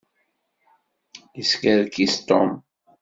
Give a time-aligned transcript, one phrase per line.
[1.37, 2.49] Yeskerkis Tom.